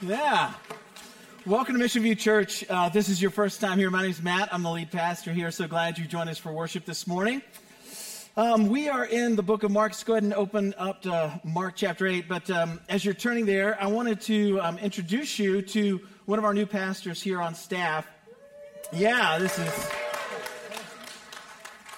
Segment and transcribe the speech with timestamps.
[0.00, 0.54] Yeah.
[1.44, 2.64] Welcome to Mission View Church.
[2.70, 3.90] Uh, this is your first time here.
[3.90, 4.48] My name is Matt.
[4.54, 5.50] I'm the lead pastor here.
[5.50, 7.42] So glad you joined us for worship this morning.
[8.36, 9.90] Um, we are in the book of Mark.
[9.90, 12.28] Let's go ahead and open up to Mark chapter 8.
[12.28, 16.44] But um, as you're turning there, I wanted to um, introduce you to one of
[16.44, 18.06] our new pastors here on staff.
[18.92, 19.97] Yeah, this is.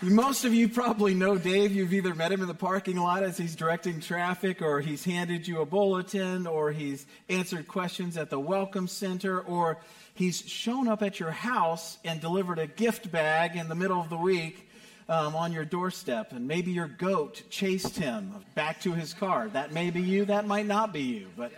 [0.03, 1.73] Most of you probably know Dave.
[1.73, 5.47] You've either met him in the parking lot as he's directing traffic, or he's handed
[5.47, 9.77] you a bulletin, or he's answered questions at the Welcome Center, or
[10.15, 14.09] he's shown up at your house and delivered a gift bag in the middle of
[14.09, 14.71] the week
[15.11, 16.33] um, on your doorstep.
[16.33, 19.49] And maybe your goat chased him back to his car.
[19.49, 21.53] That may be you, that might not be you, but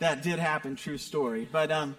[0.00, 1.48] that did happen, true story.
[1.50, 1.96] But um,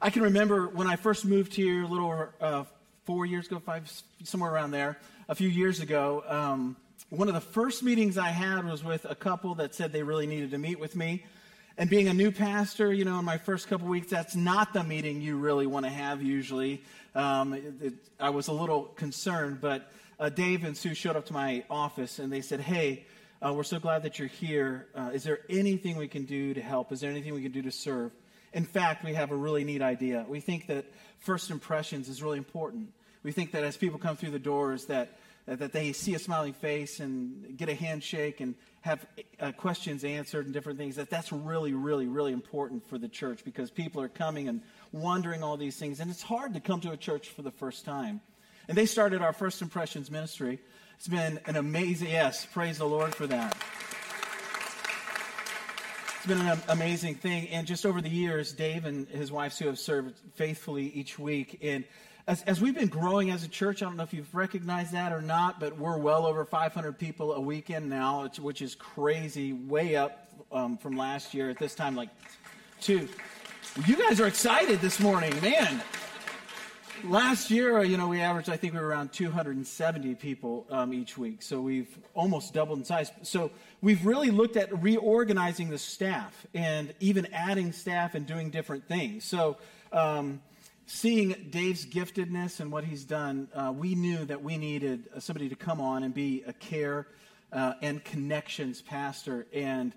[0.00, 2.64] I can remember when I first moved here a little uh,
[3.04, 3.90] four years ago, five,
[4.22, 4.96] somewhere around there
[5.28, 6.76] a few years ago, um,
[7.08, 10.26] one of the first meetings I had was with a couple that said they really
[10.26, 11.24] needed to meet with me.
[11.76, 14.84] And being a new pastor, you know, in my first couple weeks, that's not the
[14.84, 16.82] meeting you really want to have usually.
[17.14, 21.26] Um, it, it, I was a little concerned, but uh, Dave and Sue showed up
[21.26, 23.06] to my office and they said, Hey,
[23.44, 24.86] uh, we're so glad that you're here.
[24.94, 26.92] Uh, is there anything we can do to help?
[26.92, 28.12] Is there anything we can do to serve?
[28.52, 30.24] In fact, we have a really neat idea.
[30.28, 30.84] We think that
[31.18, 32.92] first impressions is really important.
[33.24, 36.52] We think that as people come through the doors, that, that they see a smiling
[36.52, 39.06] face and get a handshake and have
[39.40, 43.42] uh, questions answered and different things, that that's really, really, really important for the church
[43.42, 44.60] because people are coming and
[44.92, 46.00] wondering all these things.
[46.00, 48.20] And it's hard to come to a church for the first time.
[48.68, 50.60] And they started our First Impressions ministry.
[50.96, 53.56] It's been an amazing, yes, praise the Lord for that.
[56.16, 57.48] It's been an amazing thing.
[57.48, 61.58] And just over the years, Dave and his wife Sue have served faithfully each week.
[61.62, 61.84] And
[62.26, 65.12] as, as we've been growing as a church, I don't know if you've recognized that
[65.12, 69.96] or not, but we're well over 500 people a weekend now, which is crazy, way
[69.96, 72.08] up um, from last year at this time, like
[72.80, 73.08] two.
[73.86, 75.82] You guys are excited this morning, man.
[77.02, 81.18] Last year, you know, we averaged, I think we were around 270 people um, each
[81.18, 81.42] week.
[81.42, 83.12] So we've almost doubled in size.
[83.22, 83.50] So
[83.82, 89.24] we've really looked at reorganizing the staff and even adding staff and doing different things.
[89.24, 89.58] So,
[89.92, 90.40] um,
[90.86, 95.48] seeing Dave's giftedness and what he's done, uh, we knew that we needed uh, somebody
[95.48, 97.06] to come on and be a care
[97.52, 99.46] uh, and connections pastor.
[99.52, 99.92] And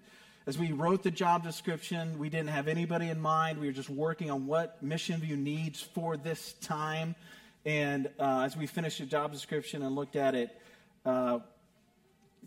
[0.46, 3.60] as we wrote the job description, we didn't have anybody in mind.
[3.60, 7.16] We were just working on what Mission View needs for this time.
[7.66, 10.58] And uh, as we finished the job description and looked at it,
[11.06, 11.40] uh,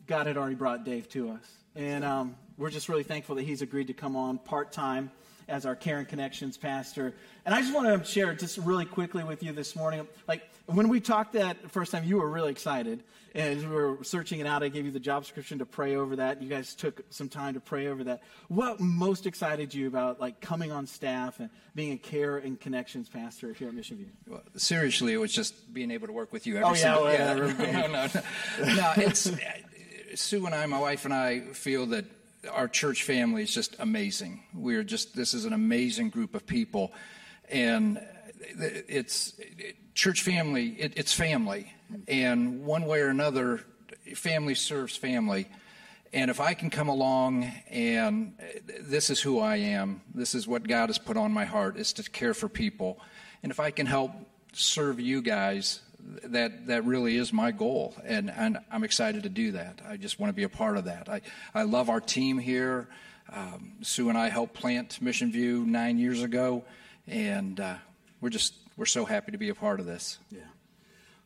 [0.06, 1.46] God had already brought Dave to us.
[1.76, 5.10] And um, we're just really thankful that he's agreed to come on part time
[5.50, 7.12] as our Care and Connections pastor.
[7.44, 10.06] And I just want to share just really quickly with you this morning.
[10.28, 13.02] Like when we talked that first time, you were really excited.
[13.34, 15.96] And as we were searching it out, I gave you the job description to pray
[15.96, 16.42] over that.
[16.42, 18.22] You guys took some time to pray over that.
[18.48, 23.08] What most excited you about like coming on staff and being a Care and Connections
[23.08, 24.10] pastor here at Mission View?
[24.26, 27.34] Well, seriously, it was just being able to work with you every oh, single yeah,
[27.34, 27.86] well, yeah.
[27.86, 28.08] no, no,
[28.66, 28.74] no.
[28.74, 29.30] no, it's
[30.14, 32.04] Sue and I, my wife and I, feel that
[32.52, 34.42] our church family is just amazing.
[34.54, 36.92] We're just, this is an amazing group of people.
[37.48, 38.00] And
[38.58, 39.34] it's,
[39.94, 41.72] church family, it, it's family.
[42.08, 43.64] And one way or another,
[44.14, 45.48] family serves family.
[46.12, 48.34] And if I can come along and
[48.80, 51.92] this is who I am, this is what God has put on my heart, is
[51.94, 53.00] to care for people.
[53.42, 54.12] And if I can help
[54.52, 55.80] serve you guys,
[56.24, 59.80] that that really is my goal, and and I'm excited to do that.
[59.86, 61.08] I just want to be a part of that.
[61.08, 61.20] I
[61.54, 62.88] I love our team here.
[63.32, 66.64] Um, Sue and I helped plant Mission View nine years ago,
[67.06, 67.76] and uh,
[68.20, 70.18] we're just we're so happy to be a part of this.
[70.30, 70.40] Yeah.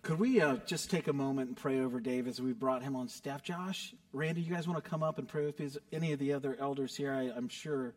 [0.02, 2.94] Could we uh, just take a moment and pray over Dave as we brought him
[2.94, 3.42] on staff?
[3.42, 5.70] Josh, Randy, you guys want to come up and pray with me?
[5.94, 7.14] Any of the other elders here?
[7.14, 7.94] I, am sure.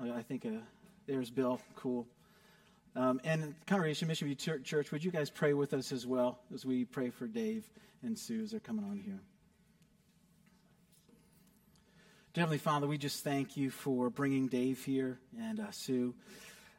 [0.00, 0.58] Uh, I think uh,
[1.06, 1.60] there's Bill.
[1.76, 2.08] Cool.
[2.96, 6.64] Um, and Congregation Mission View Church, would you guys pray with us as well as
[6.64, 7.68] we pray for Dave
[8.02, 9.20] and Sue as they're coming on here?
[12.34, 16.14] Dear Heavenly Father, we just thank you for bringing Dave here and uh, Sue.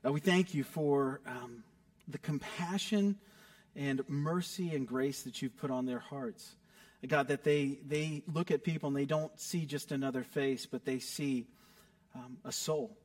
[0.06, 1.64] Uh, we thank you for um,
[2.08, 3.18] the compassion
[3.76, 6.56] and mercy and grace that you've put on their hearts.
[7.08, 10.84] God, that they, they look at people and they don't see just another face, but
[10.84, 11.48] they see
[12.14, 12.98] um, a soul,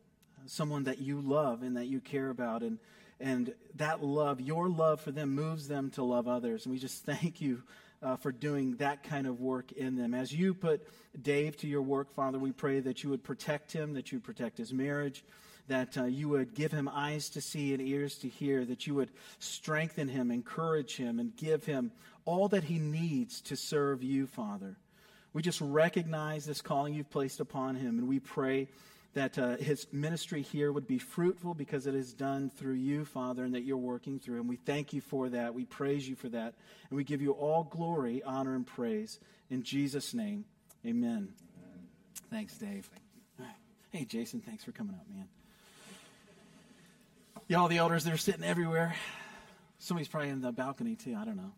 [0.47, 2.63] someone that you love and that you care about.
[2.63, 2.79] And
[3.21, 6.67] and that love, your love for them, moves them to love others.
[6.67, 7.63] And we just thank you
[8.03, 10.15] uh, for doing that kind of work in them.
[10.15, 10.87] As you put
[11.21, 14.25] Dave to your work, Father, we pray that you would protect him, that you would
[14.25, 15.25] protect his marriage,
[15.69, 18.95] that uh, you would give him eyes to see and ears to hear, that you
[18.95, 21.91] would strengthen him, encourage him, and give him
[22.27, 24.77] all that he needs to serve you, Father.
[25.33, 28.69] We just recognize this calling you've placed upon him, and we pray
[29.15, 33.45] that uh, his ministry here would be fruitful because it is done through you, Father,
[33.45, 34.41] and that you're working through.
[34.41, 35.55] And we thank you for that.
[35.55, 36.55] We praise you for that.
[36.91, 39.21] And we give you all glory, honor, and praise.
[39.51, 40.45] In Jesus' name,
[40.85, 41.11] amen.
[41.11, 41.89] amen.
[42.31, 42.89] Thanks, Dave.
[43.95, 45.29] Hey, Jason, thanks for coming out, man.
[47.47, 48.97] Y'all, the elders, they're sitting everywhere.
[49.79, 51.17] Somebody's probably in the balcony, too.
[51.17, 51.53] I don't know.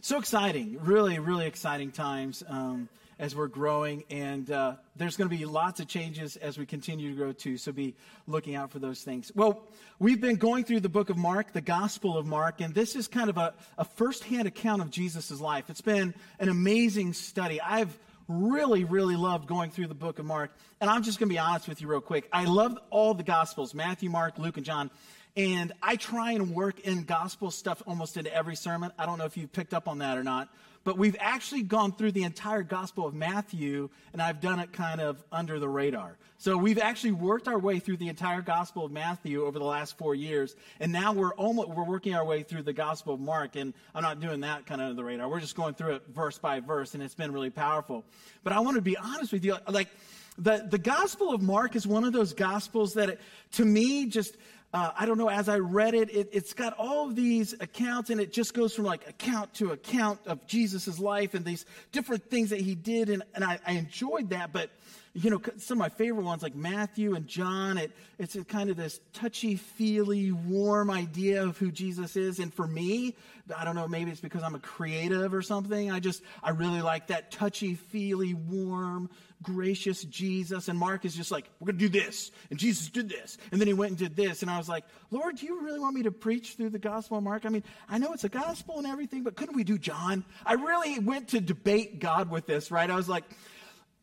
[0.00, 0.78] So exciting.
[0.82, 2.42] Really, really exciting times.
[2.48, 2.88] Um,
[3.18, 4.04] as we're growing.
[4.10, 7.56] And uh, there's going to be lots of changes as we continue to grow too.
[7.56, 7.94] So be
[8.26, 9.32] looking out for those things.
[9.34, 9.62] Well,
[9.98, 13.08] we've been going through the book of Mark, the Gospel of Mark, and this is
[13.08, 15.70] kind of a, a firsthand account of Jesus' life.
[15.70, 17.60] It's been an amazing study.
[17.60, 17.96] I've
[18.28, 20.50] really, really loved going through the book of Mark.
[20.80, 22.28] And I'm just going to be honest with you real quick.
[22.32, 24.90] I love all the Gospels Matthew, Mark, Luke, and John.
[25.36, 28.92] And I try and work in gospel stuff almost into every sermon.
[28.96, 30.48] I don't know if you've picked up on that or not
[30.84, 35.00] but we've actually gone through the entire Gospel of Matthew, and I've done it kind
[35.00, 36.16] of under the radar.
[36.38, 39.96] So we've actually worked our way through the entire Gospel of Matthew over the last
[39.96, 43.56] four years, and now we're almost we're working our way through the Gospel of Mark,
[43.56, 45.28] and I'm not doing that kind of under the radar.
[45.28, 48.04] We're just going through it verse by verse, and it's been really powerful.
[48.42, 49.88] But I want to be honest with you, like
[50.36, 53.20] the the Gospel of Mark is one of those Gospels that, it,
[53.52, 54.36] to me, just
[54.74, 58.10] uh, I don't know, as I read it, it, has got all of these accounts,
[58.10, 62.28] and it just goes from like account to account of Jesus' life and these different
[62.28, 64.52] things that he did, and, and I, I enjoyed that.
[64.52, 64.70] But,
[65.16, 68.76] you know, some of my favorite ones like Matthew and John, it, it's kind of
[68.76, 72.40] this touchy feely, warm idea of who Jesus is.
[72.40, 73.14] And for me,
[73.56, 75.92] I don't know, maybe it's because I'm a creative or something.
[75.92, 79.08] I just, I really like that touchy feely, warm,
[79.40, 80.66] gracious Jesus.
[80.66, 82.32] And Mark is just like, we're going to do this.
[82.50, 83.38] And Jesus did this.
[83.52, 84.42] And then he went and did this.
[84.42, 87.18] And I was like, Lord, do you really want me to preach through the gospel
[87.18, 87.46] of Mark?
[87.46, 90.24] I mean, I know it's a gospel and everything, but couldn't we do John?
[90.44, 92.90] I really went to debate God with this, right?
[92.90, 93.22] I was like,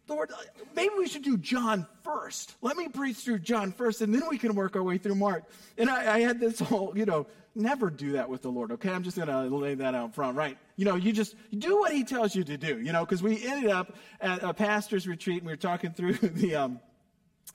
[0.08, 0.32] Lord,
[0.76, 2.56] maybe we should do John first.
[2.62, 5.44] Let me preach through John first, and then we can work our way through Mark.
[5.78, 8.90] And I, I had this whole, you know, never do that with the Lord, okay?
[8.90, 10.58] I'm just going to lay that out front, right?
[10.76, 13.46] You know, you just do what he tells you to do, you know, because we
[13.46, 16.80] ended up at a pastor's retreat and we were talking through the, um,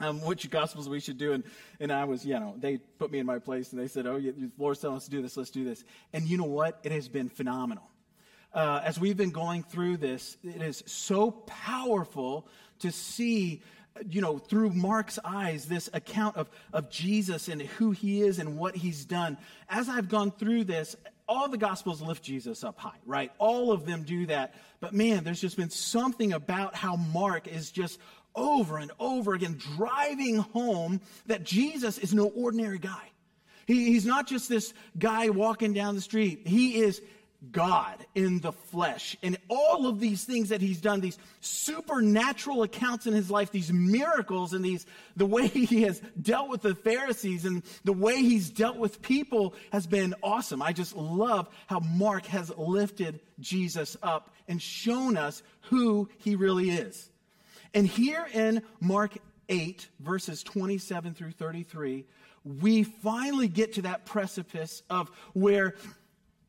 [0.00, 1.32] um, which gospels we should do.
[1.32, 1.44] And,
[1.80, 4.20] and I was, you know, they put me in my place and they said, oh,
[4.20, 5.84] the Lord's telling us to do this, let's do this.
[6.12, 6.78] And you know what?
[6.82, 7.90] It has been phenomenal.
[8.56, 12.48] Uh, as we've been going through this, it is so powerful
[12.78, 13.62] to see
[14.08, 18.56] you know, through Mark's eyes, this account of, of Jesus and who he is and
[18.58, 19.36] what he's done.
[19.68, 20.96] As I've gone through this,
[21.28, 23.30] all the gospels lift Jesus up high, right?
[23.38, 24.54] All of them do that.
[24.80, 27.98] But man, there's just been something about how Mark is just
[28.34, 33.10] over and over again driving home that Jesus is no ordinary guy.
[33.66, 36.46] He, he's not just this guy walking down the street.
[36.46, 37.02] He is
[37.52, 39.16] God in the flesh.
[39.22, 43.72] And all of these things that he's done, these supernatural accounts in his life, these
[43.72, 48.50] miracles and these, the way he has dealt with the Pharisees and the way he's
[48.50, 50.62] dealt with people has been awesome.
[50.62, 56.70] I just love how Mark has lifted Jesus up and shown us who he really
[56.70, 57.10] is.
[57.74, 62.04] And here in Mark 8, verses 27 through 33,
[62.44, 65.74] we finally get to that precipice of where,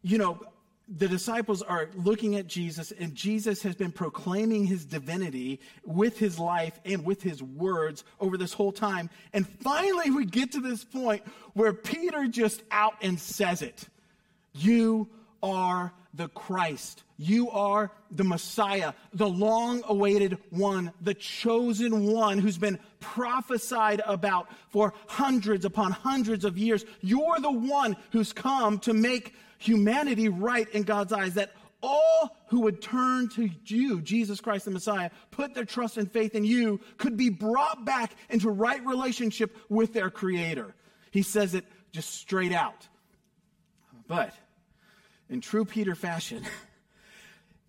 [0.03, 0.39] you know,
[0.87, 6.39] the disciples are looking at Jesus, and Jesus has been proclaiming his divinity with his
[6.39, 9.09] life and with his words over this whole time.
[9.33, 11.23] And finally, we get to this point
[11.53, 13.85] where Peter just out and says it
[14.53, 15.09] You
[15.43, 17.03] are the Christ.
[17.17, 24.47] You are the Messiah, the long awaited one, the chosen one who's been prophesied about
[24.69, 26.85] for hundreds upon hundreds of years.
[27.01, 32.61] You're the one who's come to make humanity right in God's eyes, that all who
[32.61, 36.79] would turn to you, Jesus Christ the Messiah, put their trust and faith in you,
[36.97, 40.73] could be brought back into right relationship with their Creator.
[41.11, 42.87] He says it just straight out.
[44.07, 44.33] But
[45.29, 46.43] in true Peter fashion,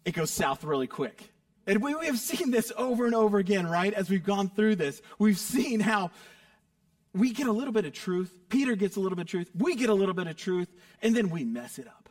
[0.04, 1.30] it goes south really quick.
[1.66, 3.92] And we, we have seen this over and over again, right?
[3.92, 6.10] As we've gone through this, we've seen how
[7.14, 8.32] we get a little bit of truth.
[8.48, 9.50] Peter gets a little bit of truth.
[9.54, 10.68] We get a little bit of truth,
[11.02, 12.08] and then we mess it up.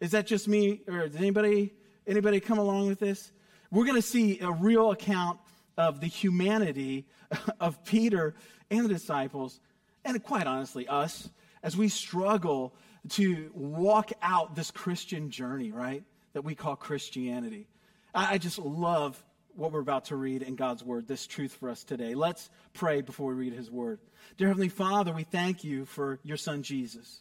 [0.00, 1.74] Is that just me, or does anybody
[2.06, 3.32] anybody come along with this?
[3.70, 5.40] We're going to see a real account
[5.76, 7.06] of the humanity
[7.60, 8.34] of Peter
[8.70, 9.60] and the disciples,
[10.04, 11.28] and quite honestly, us,
[11.62, 12.74] as we struggle
[13.10, 16.04] to walk out this Christian journey, right?
[16.32, 17.68] That we call Christianity.
[18.14, 19.22] I just love
[19.58, 22.14] what we're about to read in God's Word, this truth for us today.
[22.14, 23.98] Let's pray before we read His Word.
[24.36, 27.20] Dear Heavenly Father, we thank you for your Son Jesus,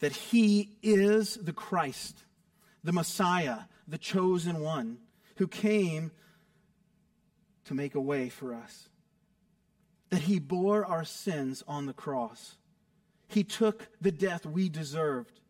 [0.00, 2.16] that He is the Christ,
[2.82, 4.96] the Messiah, the chosen one
[5.36, 6.10] who came
[7.66, 8.88] to make a way for us.
[10.10, 12.56] that he bore our sins on the cross.
[13.26, 15.40] He took the death we deserved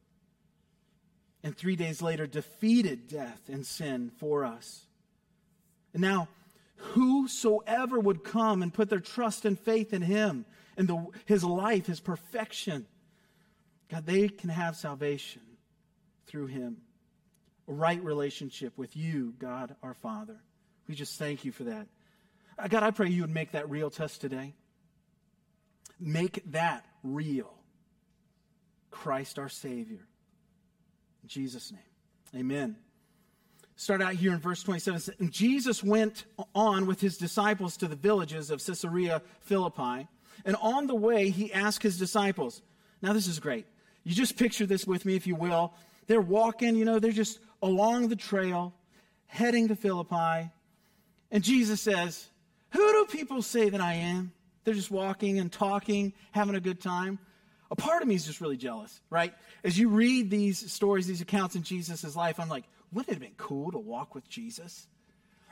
[1.43, 4.87] and three days later defeated death and sin for us.
[5.95, 6.29] And now,
[6.77, 10.45] whosoever would come and put their trust and faith in him
[10.77, 12.87] and the, his life, his perfection,
[13.91, 15.43] God, they can have salvation
[16.27, 16.79] through him.
[17.69, 20.37] A right relationship with you, God our Father.
[20.89, 21.87] We just thank you for that.
[22.59, 24.55] Uh, God, I pray you would make that real to us today.
[25.99, 27.55] Make that real.
[28.91, 30.07] Christ our Savior.
[31.23, 31.81] In Jesus' name.
[32.41, 32.77] Amen.
[33.77, 35.15] Start out here in verse 27.
[35.19, 40.09] And Jesus went on with his disciples to the villages of Caesarea Philippi.
[40.45, 42.63] And on the way, he asked his disciples.
[43.03, 43.67] Now, this is great.
[44.05, 45.75] You just picture this with me, if you will.
[46.07, 48.75] They're walking, you know, they're just along the trail,
[49.27, 50.51] heading to Philippi.
[51.31, 52.29] And Jesus says,
[52.71, 54.33] Who do people say that I am?
[54.65, 57.19] They're just walking and talking, having a good time.
[57.71, 59.35] A part of me is just really jealous, right?
[59.65, 62.65] As you read these stories, these accounts in Jesus' life, I'm like,
[62.95, 64.87] wouldn't it have been cool to walk with Jesus?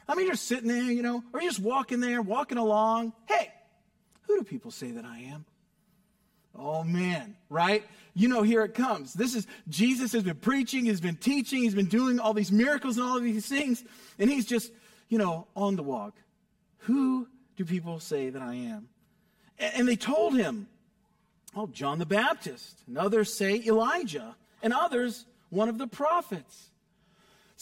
[0.08, 3.12] I mean, you're sitting there, you know, or you're just walking there, walking along.
[3.26, 3.52] Hey,
[4.22, 5.44] who do people say that I am?
[6.54, 7.84] Oh man, right?
[8.14, 9.14] You know, here it comes.
[9.14, 12.96] This is Jesus has been preaching, he's been teaching, he's been doing all these miracles
[12.96, 13.82] and all of these things,
[14.18, 14.70] and he's just,
[15.08, 16.14] you know, on the walk.
[16.80, 18.88] Who do people say that I am?
[19.58, 20.68] And they told him,
[21.54, 22.82] Oh, John the Baptist.
[22.86, 24.36] And others say Elijah.
[24.62, 26.70] And others, one of the prophets.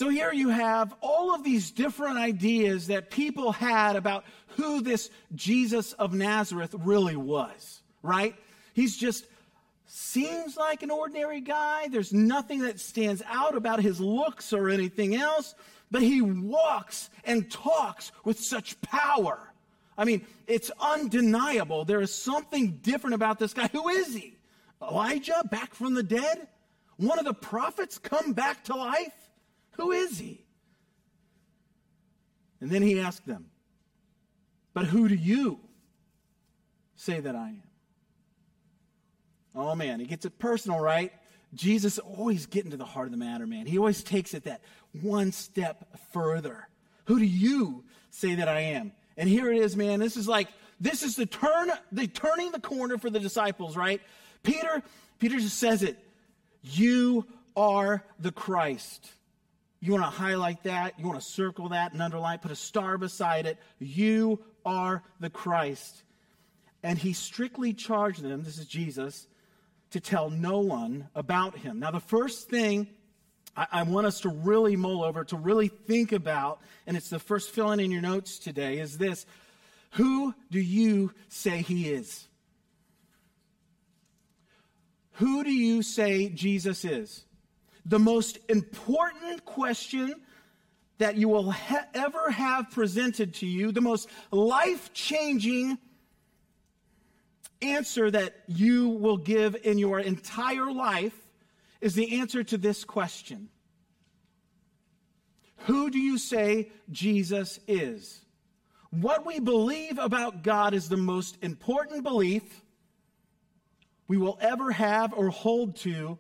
[0.01, 4.25] So here you have all of these different ideas that people had about
[4.57, 8.35] who this Jesus of Nazareth really was, right?
[8.73, 9.27] He's just
[9.85, 11.89] seems like an ordinary guy.
[11.89, 15.55] There's nothing that stands out about his looks or anything else,
[15.91, 19.53] but he walks and talks with such power.
[19.99, 21.85] I mean, it's undeniable.
[21.85, 23.69] There is something different about this guy.
[23.71, 24.39] Who is he?
[24.81, 26.49] Elijah back from the dead?
[26.97, 29.13] One of the prophets come back to life?
[29.73, 30.45] Who is he?
[32.61, 33.47] And then he asked them,
[34.75, 35.61] But who do you
[36.97, 37.63] say that I am?
[39.55, 41.13] Oh man, he gets it personal, right?
[41.55, 43.67] Jesus always getting to the heart of the matter, man.
[43.67, 44.61] He always takes it that
[45.01, 46.69] one step further.
[47.07, 48.93] Who do you say that I am?
[49.17, 49.99] And here it is, man.
[49.99, 50.49] This is like,
[50.81, 54.01] this is the turn, the turning the corner for the disciples, right?
[54.43, 54.83] Peter,
[55.19, 55.99] Peter just says it.
[56.63, 59.11] You are the Christ.
[59.81, 60.99] You want to highlight that?
[60.99, 63.59] You want to circle that and underline, put a star beside it.
[63.79, 66.03] You are the Christ.
[66.83, 69.27] And he strictly charged them, this is Jesus,
[69.91, 71.81] to tell no one about him.
[71.81, 72.89] Now, the first thing
[73.57, 77.19] I, I, want us to really mull over, to really think about, and it's the
[77.19, 79.27] first fill in in your notes today, is this
[79.93, 82.29] Who do you say he is?
[85.15, 87.25] Who do you say Jesus is?
[87.87, 90.15] The most important question
[90.99, 95.79] that you will ha- ever have presented to you, the most life changing
[97.63, 101.17] answer that you will give in your entire life
[101.81, 103.49] is the answer to this question
[105.65, 108.21] Who do you say Jesus is?
[108.91, 112.43] What we believe about God is the most important belief
[114.09, 116.19] we will ever have or hold to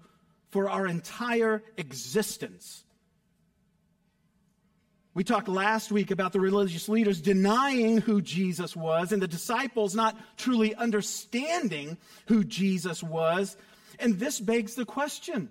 [0.50, 2.84] for our entire existence.
[5.12, 9.94] We talked last week about the religious leaders denying who Jesus was and the disciples
[9.94, 13.56] not truly understanding who Jesus was
[13.98, 15.50] and this begs the question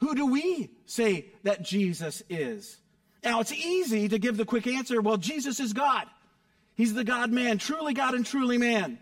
[0.00, 2.76] who do we say that Jesus is?
[3.22, 6.04] Now, it's easy to give the quick answer well, Jesus is God.
[6.74, 8.98] He's the God man, truly God and truly man.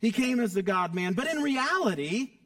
[0.00, 1.14] He came as the God man.
[1.14, 2.37] But in reality,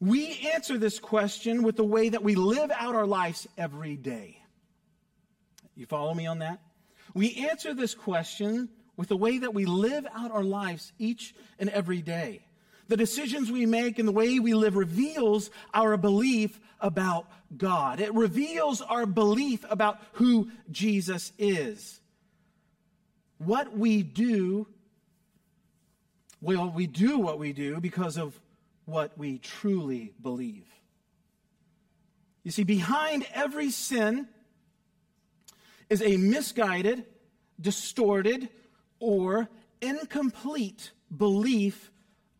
[0.00, 4.42] we answer this question with the way that we live out our lives every day.
[5.74, 6.60] You follow me on that?
[7.14, 11.68] We answer this question with the way that we live out our lives each and
[11.70, 12.46] every day
[12.88, 17.26] the decisions we make and the way we live reveals our belief about
[17.56, 18.00] God.
[18.00, 22.00] It reveals our belief about who Jesus is.
[23.38, 24.66] What we do,
[26.40, 28.38] well, we do what we do because of
[28.86, 30.66] what we truly believe.
[32.42, 34.28] You see, behind every sin
[35.90, 37.04] is a misguided,
[37.60, 38.48] distorted,
[39.00, 39.48] or
[39.80, 41.90] incomplete belief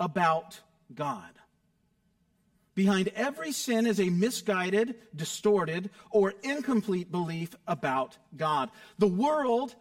[0.01, 0.61] about
[0.95, 1.31] God.
[2.75, 8.71] Behind every sin is a misguided, distorted, or incomplete belief about God.
[8.99, 9.75] The world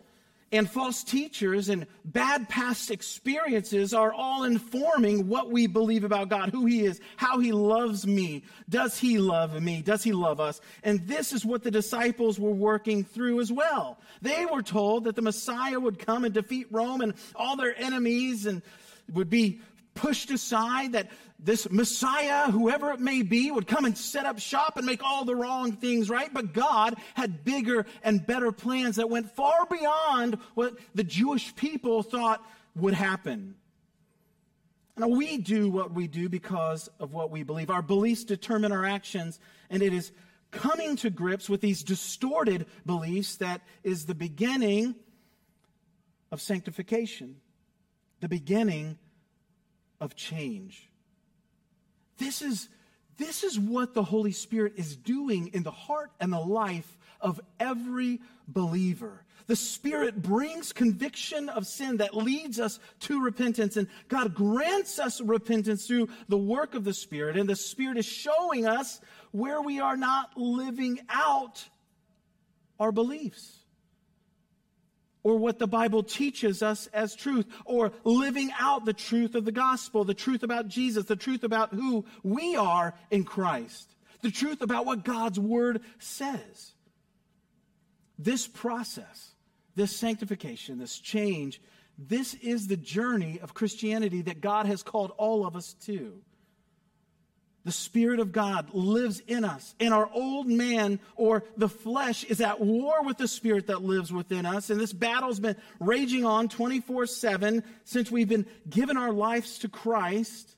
[0.58, 6.50] and false teachers and bad past experiences are all informing what we believe about God,
[6.50, 8.44] who He is, how He loves me.
[8.70, 9.82] Does He love me?
[9.82, 10.62] Does He love us?
[10.84, 14.00] And this is what the disciples were working through as well.
[14.22, 18.46] They were told that the Messiah would come and defeat Rome and all their enemies
[18.46, 18.62] and
[19.14, 19.60] would be
[19.96, 21.10] pushed aside, that
[21.40, 25.26] this Messiah, whoever it may be, would come and set up shop and make all
[25.26, 26.32] the wrong things right.
[26.34, 32.04] But God had bigger and better plans that went far beyond what the Jewish people
[32.04, 33.56] thought would happen.
[34.98, 37.70] Now, we do what we do because of what we believe.
[37.70, 40.12] Our beliefs determine our actions, and it is
[40.52, 44.96] coming to grips with these distorted beliefs that is the beginning
[46.32, 47.36] of sanctification,
[48.22, 48.98] the beginning
[50.06, 50.88] of change.
[52.18, 52.70] This is,
[53.18, 57.42] this is what the Holy Spirit is doing in the heart and the life of
[57.60, 59.24] every believer.
[59.48, 65.20] The Spirit brings conviction of sin that leads us to repentance, and God grants us
[65.22, 67.38] repentance through the work of the Spirit.
[67.38, 71.68] And the Spirit is showing us where we are not living out
[72.80, 73.65] our beliefs
[75.26, 79.52] or what the Bible teaches us as truth, or living out the truth of the
[79.52, 84.62] gospel, the truth about Jesus, the truth about who we are in Christ, the truth
[84.62, 86.74] about what God's word says.
[88.20, 89.32] This process,
[89.76, 91.60] this sanctification, this change,
[91.98, 96.22] this is the journey of Christianity that God has called all of us to.
[97.66, 102.40] The Spirit of God lives in us, and our old man or the flesh is
[102.40, 104.70] at war with the Spirit that lives within us.
[104.70, 109.68] And this battle's been raging on 24 7 since we've been given our lives to
[109.68, 110.56] Christ,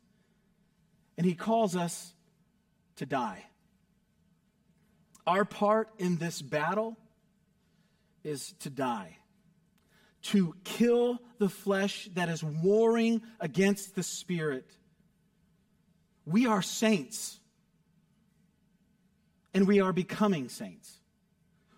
[1.17, 2.13] and He calls us
[2.97, 3.45] to die.
[5.25, 6.97] Our part in this battle
[8.25, 9.15] is to die,
[10.23, 14.69] to kill the flesh that is warring against the Spirit
[16.27, 17.39] we are saints.
[19.53, 20.99] And we are becoming saints.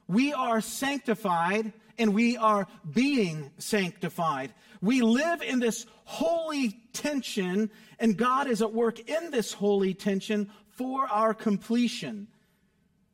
[0.07, 4.53] We are sanctified and we are being sanctified.
[4.81, 10.49] We live in this holy tension, and God is at work in this holy tension
[10.69, 12.27] for our completion.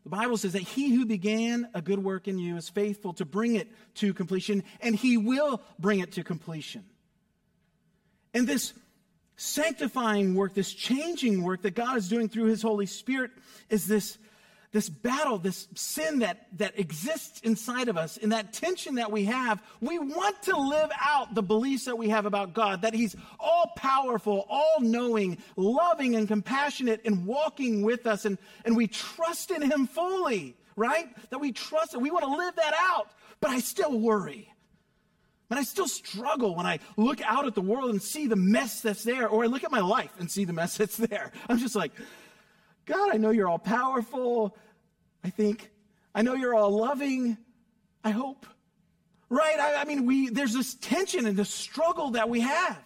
[0.04, 3.26] The Bible says that he who began a good work in you is faithful to
[3.26, 6.86] bring it to completion, and he will bring it to completion.
[8.36, 8.74] And this
[9.38, 13.32] sanctifying work, this changing work that God is doing through his Holy Spirit
[13.70, 14.18] is this,
[14.72, 19.26] this battle, this sin that, that exists inside of us, and that tension that we
[19.26, 19.62] have.
[19.82, 23.74] We want to live out the beliefs that we have about God, that he's all
[23.76, 29.62] powerful, all knowing, loving, and compassionate, and walking with us, and, and we trust in
[29.62, 31.08] him fully, right?
[31.30, 33.10] That we trust, and we want to live that out,
[33.42, 34.50] but I still worry.
[35.48, 38.82] But I still struggle when I look out at the world and see the mess
[38.82, 41.32] that's there, or I look at my life and see the mess that's there.
[41.48, 41.92] I'm just like,
[42.86, 44.56] God, I know you're all powerful.
[45.24, 45.72] I think,
[46.14, 47.38] I know you're all loving.
[48.04, 48.46] I hope.
[49.30, 49.60] Right?
[49.60, 52.78] I, I mean, we, there's this tension and this struggle that we have.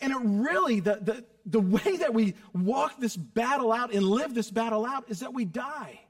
[0.00, 4.34] And it really, the, the, the way that we walk this battle out and live
[4.34, 6.00] this battle out is that we die.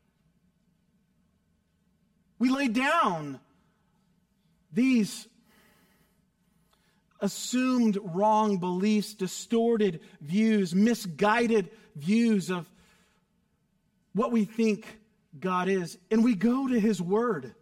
[2.39, 3.41] We lay down
[4.73, 5.27] these
[7.21, 12.69] assumed wrong beliefs, distorted views, misguided views of
[14.13, 14.87] what we think
[15.39, 15.99] God is.
[16.11, 17.55] And we go to His Word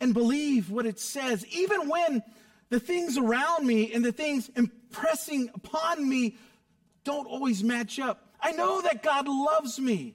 [0.00, 2.22] and believe what it says, even when
[2.70, 6.36] the things around me and the things impressing upon me
[7.04, 8.24] don't always match up.
[8.40, 10.14] I know that God loves me.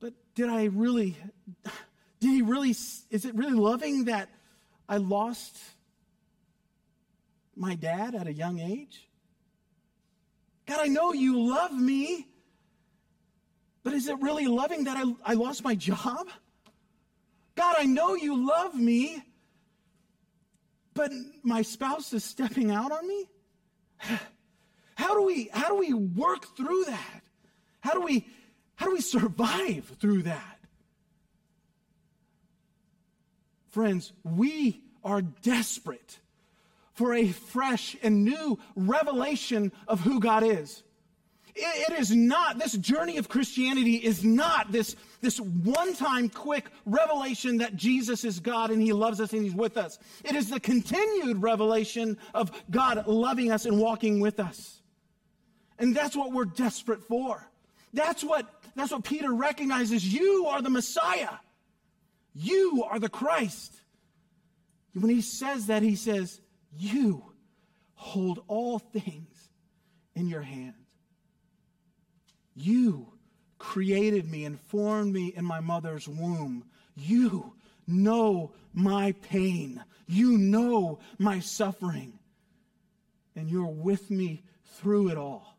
[0.00, 1.16] But did I really,
[2.20, 4.28] did He really, is it really loving that?
[4.88, 5.56] I lost
[7.56, 9.08] my dad at a young age.
[10.66, 12.26] God, I know you love me,
[13.82, 16.28] but is it really loving that I, I lost my job?
[17.54, 19.22] God, I know you love me,
[20.94, 23.28] but my spouse is stepping out on me?
[24.96, 27.20] How do we how do we work through that?
[27.80, 28.26] How do we
[28.76, 30.53] how do we survive through that?
[33.74, 36.20] Friends, we are desperate
[36.92, 40.84] for a fresh and new revelation of who God is.
[41.56, 47.58] it is not, this journey of Christianity is not this, this one time quick revelation
[47.58, 49.98] that Jesus is God and He loves us and He's with us.
[50.24, 54.82] It is the continued revelation of God loving us and walking with us.
[55.80, 57.50] And that's what we're desperate for.
[57.92, 60.06] That's what, that's what Peter recognizes.
[60.14, 61.30] You are the Messiah.
[62.34, 63.72] You are the Christ.
[64.94, 66.40] When he says that, he says,
[66.76, 67.24] You
[67.94, 69.48] hold all things
[70.14, 70.74] in your hand.
[72.54, 73.12] You
[73.58, 76.64] created me and formed me in my mother's womb.
[76.96, 77.54] You
[77.86, 79.82] know my pain.
[80.06, 82.18] You know my suffering.
[83.36, 84.42] And you're with me
[84.76, 85.58] through it all.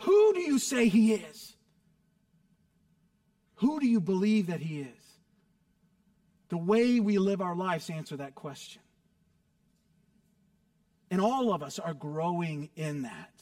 [0.00, 1.56] Who do you say he is?
[3.56, 4.99] Who do you believe that he is?
[6.50, 8.82] The way we live our lives answer that question.
[11.10, 13.32] And all of us are growing in that.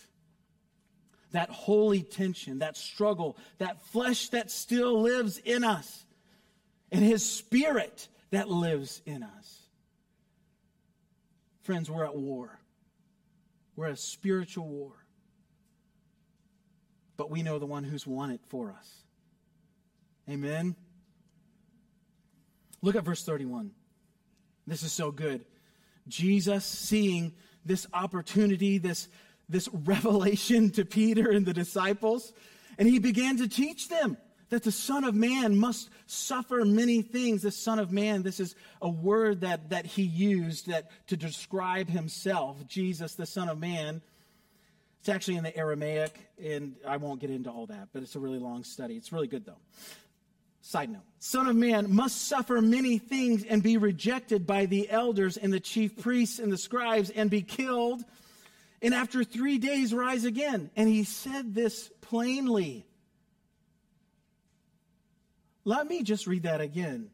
[1.32, 6.04] That holy tension, that struggle, that flesh that still lives in us,
[6.90, 9.58] and his spirit that lives in us.
[11.62, 12.58] Friends, we're at war.
[13.76, 14.92] We're at a spiritual war.
[17.18, 18.90] But we know the one who's won it for us.
[20.30, 20.76] Amen.
[22.82, 23.70] Look at verse 31.
[24.66, 25.44] This is so good.
[26.06, 27.32] Jesus seeing
[27.64, 29.08] this opportunity, this,
[29.48, 32.32] this revelation to Peter and the disciples,
[32.78, 34.16] and he began to teach them
[34.50, 37.42] that the Son of Man must suffer many things.
[37.42, 41.88] The Son of Man, this is a word that, that he used that, to describe
[41.88, 44.00] himself, Jesus, the Son of Man.
[45.00, 48.20] It's actually in the Aramaic, and I won't get into all that, but it's a
[48.20, 48.96] really long study.
[48.96, 49.58] It's really good, though.
[50.60, 55.36] Side note Son of Man must suffer many things and be rejected by the elders
[55.36, 58.04] and the chief priests and the scribes and be killed,
[58.82, 60.70] and after three days rise again.
[60.76, 62.86] And he said this plainly.
[65.64, 67.10] Let me just read that again.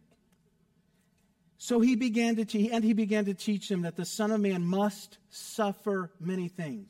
[1.57, 4.41] So he began to teach, and he began to teach them that the Son of
[4.41, 6.89] Man must suffer many things,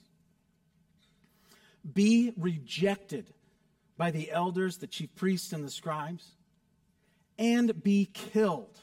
[1.93, 3.33] be rejected
[3.97, 6.33] by the elders, the chief priests, and the scribes
[7.39, 8.79] and be killed.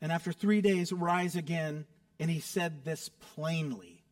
[0.00, 1.86] And after three days, rise again.
[2.18, 4.02] And he said this plainly.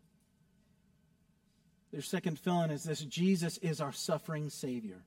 [1.93, 5.03] Their second fill in is this Jesus is our suffering Savior.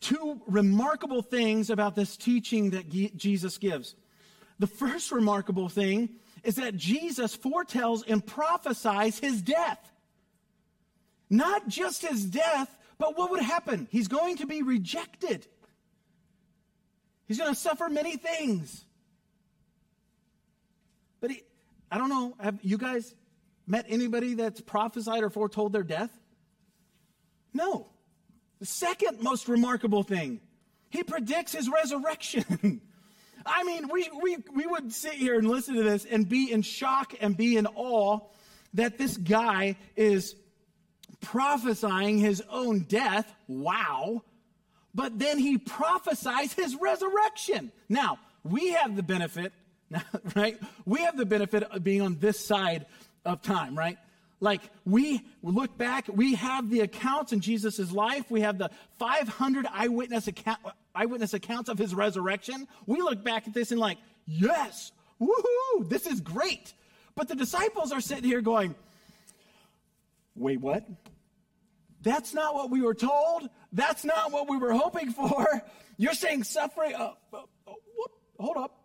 [0.00, 3.94] Two remarkable things about this teaching that Jesus gives.
[4.58, 6.10] The first remarkable thing
[6.44, 9.92] is that Jesus foretells and prophesies his death.
[11.30, 13.88] Not just his death, but what would happen?
[13.90, 15.46] He's going to be rejected.
[17.26, 18.84] He's going to suffer many things.
[21.20, 21.42] But he,
[21.90, 23.14] I don't know, have you guys
[23.66, 26.10] met anybody that's prophesied or foretold their death?
[27.52, 27.88] No.
[28.58, 30.40] The second most remarkable thing,
[30.90, 32.80] he predicts his resurrection.
[33.46, 36.62] I mean, we, we, we would sit here and listen to this and be in
[36.62, 38.20] shock and be in awe
[38.74, 40.34] that this guy is
[41.20, 43.32] prophesying his own death.
[43.46, 44.22] Wow.
[44.94, 47.72] But then he prophesies his resurrection.
[47.88, 49.52] Now, we have the benefit,
[50.36, 50.58] right?
[50.86, 52.86] We have the benefit of being on this side
[53.24, 53.98] of time, right?
[54.40, 58.30] Like we look back, we have the accounts in Jesus' life.
[58.30, 60.60] We have the 500 eyewitness, account,
[60.94, 62.68] eyewitness accounts of his resurrection.
[62.86, 66.72] We look back at this and like, yes, woohoo, this is great.
[67.16, 68.76] But the disciples are sitting here going,
[70.38, 70.84] wait, what?
[72.02, 73.48] That's not what we were told.
[73.72, 75.46] That's not what we were hoping for.
[75.96, 76.94] You're saying suffering.
[76.94, 78.84] Uh, uh, uh, whoop, hold up.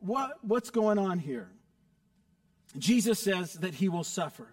[0.00, 1.48] What, what's going on here?
[2.76, 4.48] Jesus says that he will suffer,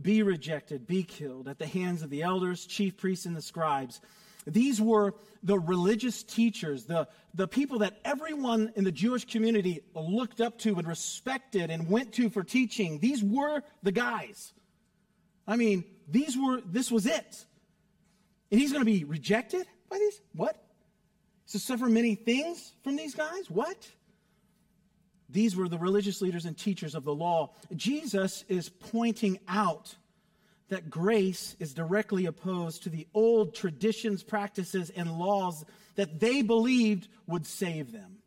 [0.00, 4.00] be rejected, be killed at the hands of the elders, chief priests, and the scribes.
[4.46, 10.40] These were the religious teachers, the, the people that everyone in the Jewish community looked
[10.40, 12.98] up to and respected and went to for teaching.
[12.98, 14.52] These were the guys.
[15.50, 17.44] I mean, these were, this was it.
[18.52, 20.20] And he's going to be rejected by these?
[20.34, 20.56] What?
[21.48, 23.50] To suffer many things from these guys?
[23.50, 23.90] What?
[25.28, 27.50] These were the religious leaders and teachers of the law.
[27.74, 29.96] Jesus is pointing out
[30.68, 35.64] that grace is directly opposed to the old traditions, practices, and laws
[35.96, 38.18] that they believed would save them.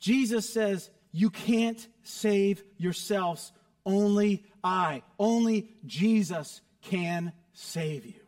[0.00, 3.52] Jesus says, You can't save yourselves
[3.86, 8.20] only I, only Jesus can save you.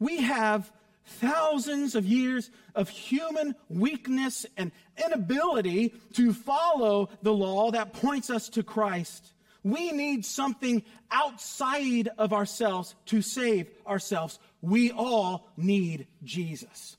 [0.00, 0.72] We have
[1.04, 4.72] thousands of years of human weakness and
[5.06, 9.32] inability to follow the law that points us to Christ.
[9.62, 10.82] We need something
[11.12, 14.40] outside of ourselves to save ourselves.
[14.62, 16.96] We all need Jesus.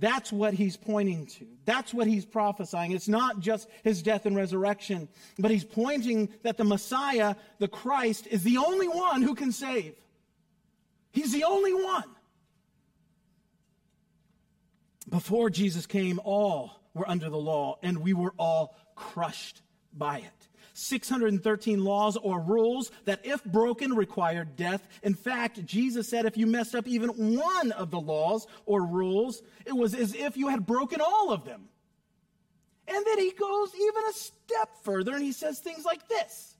[0.00, 1.46] That's what he's pointing to.
[1.64, 2.92] That's what he's prophesying.
[2.92, 5.08] It's not just his death and resurrection,
[5.38, 9.94] but he's pointing that the Messiah, the Christ, is the only one who can save.
[11.10, 12.04] He's the only one.
[15.08, 20.37] Before Jesus came, all were under the law, and we were all crushed by it.
[20.78, 24.86] 613 laws or rules that, if broken, required death.
[25.02, 29.42] In fact, Jesus said if you messed up even one of the laws or rules,
[29.66, 31.68] it was as if you had broken all of them.
[32.86, 36.56] And then he goes even a step further and he says things like this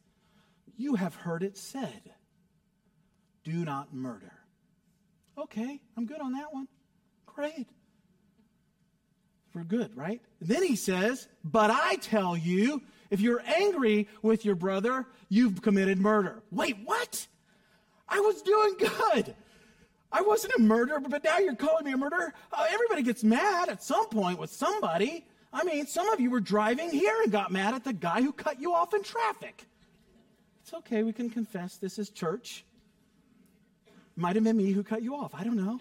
[0.77, 2.13] You have heard it said,
[3.45, 4.33] do not murder.
[5.39, 6.67] Okay, I'm good on that one.
[7.25, 7.69] Great.
[9.55, 10.21] We're good, right?
[10.41, 15.99] Then he says, But I tell you, if you're angry with your brother, you've committed
[15.99, 16.43] murder.
[16.51, 17.27] Wait, what?
[18.09, 19.35] I was doing good.
[20.11, 22.33] I wasn't a murderer, but now you're calling me a murderer?
[22.53, 25.27] Uh, everybody gets mad at some point with somebody.
[25.53, 28.33] I mean, some of you were driving here and got mad at the guy who
[28.33, 29.67] cut you off in traffic.
[30.63, 32.65] It's okay, we can confess this is church.
[34.17, 35.35] Might have been me who cut you off.
[35.35, 35.79] I don't know.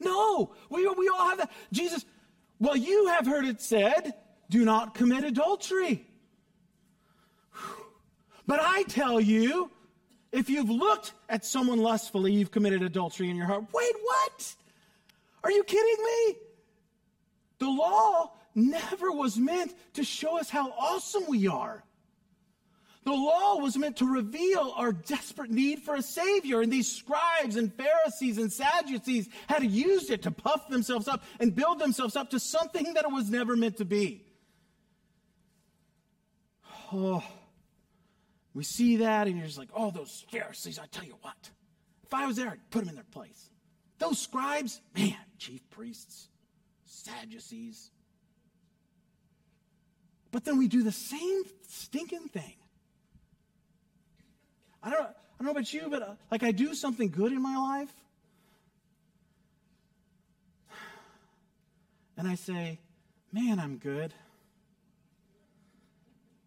[0.00, 1.50] No, we, we all have that.
[1.72, 2.04] Jesus,
[2.58, 4.14] well, you have heard it said,
[4.50, 6.04] do not commit adultery.
[8.46, 9.70] But I tell you,
[10.32, 13.64] if you've looked at someone lustfully, you've committed adultery in your heart.
[13.72, 14.54] Wait, what?
[15.44, 16.36] Are you kidding me?
[17.60, 21.84] The law never was meant to show us how awesome we are.
[23.04, 27.56] The law was meant to reveal our desperate need for a Savior, and these scribes
[27.56, 32.30] and Pharisees and Sadducees had used it to puff themselves up and build themselves up
[32.30, 34.26] to something that it was never meant to be.
[36.92, 37.24] Oh,
[38.54, 41.50] we see that, and you're just like, oh, those Pharisees, I tell you what.
[42.04, 43.50] If I was there, I'd put them in their place.
[43.98, 46.28] Those scribes, man, chief priests,
[46.84, 47.90] Sadducees.
[50.32, 52.54] But then we do the same stinking thing
[54.82, 55.04] I don't, I
[55.38, 57.92] don't know about you, but uh, like I do something good in my life.
[62.16, 62.78] And I say,
[63.32, 64.12] man, I'm good.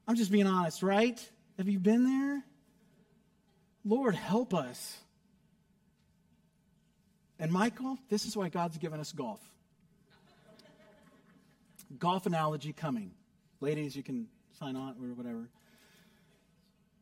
[0.08, 1.20] I'm just being honest, right?
[1.58, 2.44] Have you been there?
[3.86, 4.98] Lord, help us.
[7.40, 9.40] And Michael, this is why God's given us golf.
[12.00, 13.12] golf analogy coming.
[13.60, 14.28] Ladies, you can
[14.60, 15.50] sign on or whatever.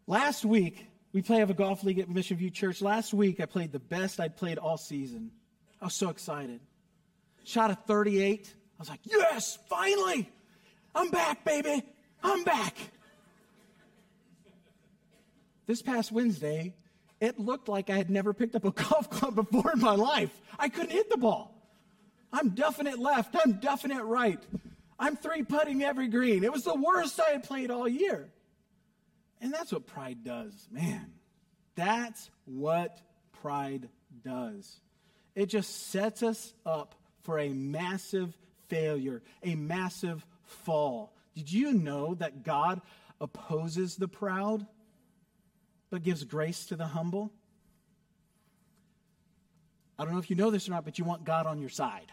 [0.08, 2.82] Last week, we play have a golf league at Mission View Church.
[2.82, 5.32] Last week, I played the best I'd played all season.
[5.82, 6.60] I was so excited.
[7.44, 8.54] Shot a 38.
[8.54, 10.30] I was like, yes, finally.
[10.94, 11.84] I'm back, baby.
[12.24, 12.76] I'm back.
[15.68, 16.74] This past Wednesday,
[17.20, 20.32] it looked like I had never picked up a golf club before in my life.
[20.60, 21.56] I couldn't hit the ball.
[22.34, 23.36] I'm definite left.
[23.44, 24.40] I'm definite right.
[25.00, 26.44] I'm three putting every green.
[26.44, 28.30] It was the worst I had played all year.
[29.42, 31.14] And that's what pride does, man.
[31.76, 33.02] That's what
[33.42, 33.90] pride
[34.24, 34.80] does.
[35.34, 41.14] It just sets us up for a massive failure, a massive fall.
[41.36, 42.82] Did you know that God
[43.20, 44.66] opposes the proud,
[45.90, 47.32] but gives grace to the humble?
[49.98, 51.70] I don't know if you know this or not, but you want God on your
[51.70, 52.12] side.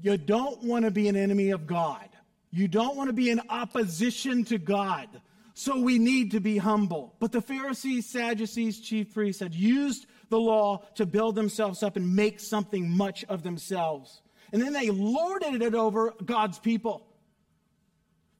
[0.00, 2.08] You don't want to be an enemy of God.
[2.50, 5.08] You don't want to be in opposition to God.
[5.54, 7.16] So we need to be humble.
[7.18, 12.14] But the Pharisees, Sadducees, chief priests had used the law to build themselves up and
[12.14, 14.22] make something much of themselves.
[14.52, 17.07] And then they lorded it over God's people.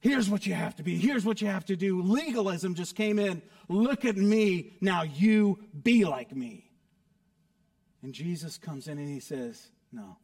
[0.01, 0.97] Here's what you have to be.
[0.97, 2.01] Here's what you have to do.
[2.01, 3.41] Legalism just came in.
[3.67, 4.77] Look at me.
[4.79, 6.69] Now you be like me.
[8.01, 10.17] And Jesus comes in and he says, No.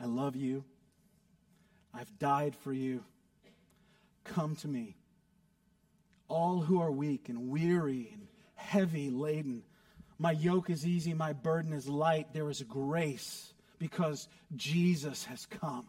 [0.00, 0.64] I love you.
[1.92, 3.04] I've died for you.
[4.24, 4.96] Come to me,
[6.28, 9.62] all who are weak and weary and heavy laden.
[10.18, 12.32] My yoke is easy, my burden is light.
[12.32, 15.86] There is grace because Jesus has come.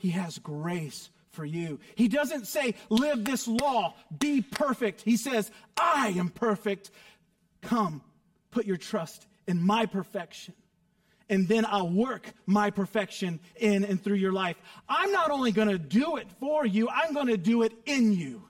[0.00, 1.78] He has grace for you.
[1.94, 5.02] He doesn't say, live this law, be perfect.
[5.02, 6.90] He says, I am perfect.
[7.60, 8.02] Come,
[8.50, 10.54] put your trust in my perfection
[11.28, 14.56] and then I'll work my perfection in and through your life.
[14.88, 18.12] I'm not only going to do it for you, I'm going to do it in
[18.12, 18.42] you.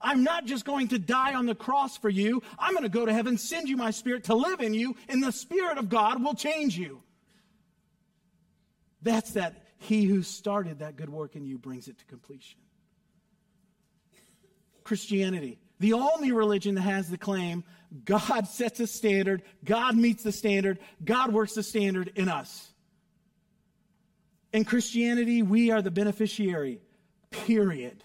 [0.00, 2.42] I'm not just going to die on the cross for you.
[2.58, 5.22] I'm going to go to heaven, send you my spirit to live in you, and
[5.22, 7.02] the spirit of God will change you.
[9.02, 12.58] That's that he who started that good work in you brings it to completion.
[14.84, 17.64] Christianity, the only religion that has the claim
[18.04, 22.70] God sets a standard, God meets the standard, God works the standard in us.
[24.52, 26.80] In Christianity, we are the beneficiary,
[27.30, 28.02] period.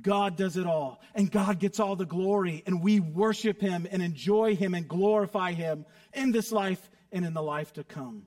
[0.00, 4.02] God does it all, and God gets all the glory, and we worship Him and
[4.02, 8.26] enjoy Him and glorify Him in this life and in the life to come.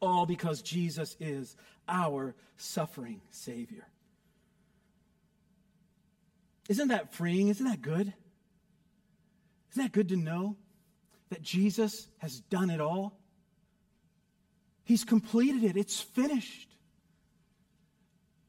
[0.00, 1.56] All because Jesus is
[1.88, 3.86] our suffering Savior.
[6.68, 7.48] Isn't that freeing?
[7.48, 8.12] Isn't that good?
[9.72, 10.56] Isn't that good to know
[11.30, 13.18] that Jesus has done it all?
[14.84, 16.68] He's completed it, it's finished.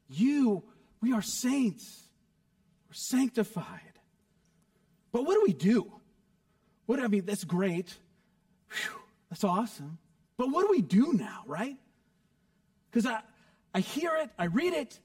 [0.08, 0.64] You
[1.00, 2.02] we are saints.
[2.88, 3.80] We're sanctified.
[5.12, 5.90] But what do we do?
[6.86, 7.94] What I mean, that's great.
[8.68, 9.98] Whew, that's awesome.
[10.40, 11.76] But what do we do now, right?
[12.90, 13.20] Because I,
[13.74, 14.98] I hear it, I read it,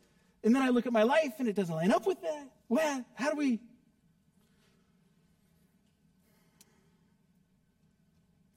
[0.46, 2.48] and then I look at my life and it doesn't line up with that.
[2.70, 3.60] Well, how do we?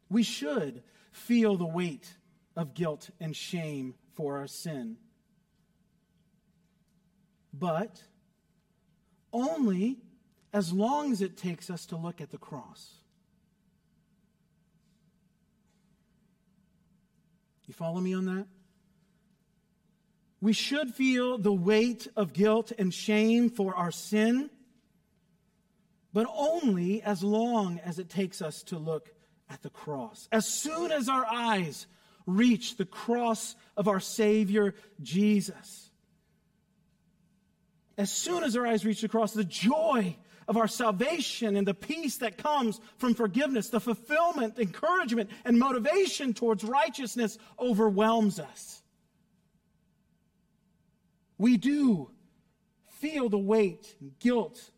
[0.08, 2.14] We should feel the weight
[2.54, 4.98] of guilt and shame for our sin
[7.52, 8.04] but
[9.32, 9.98] only
[10.52, 12.97] as long as it takes us to look at the cross.
[17.68, 18.46] You follow me on that?
[20.40, 24.50] We should feel the weight of guilt and shame for our sin,
[26.12, 29.10] but only as long as it takes us to look
[29.50, 30.28] at the cross.
[30.32, 31.86] As soon as our eyes
[32.26, 35.90] reach the cross of our Savior Jesus,
[37.98, 40.16] as soon as our eyes reach the cross, the joy
[40.48, 46.32] of our salvation and the peace that comes from forgiveness, the fulfillment, encouragement, and motivation
[46.32, 48.82] towards righteousness overwhelms us.
[51.36, 52.10] We do
[52.98, 54.70] feel the weight, and guilt,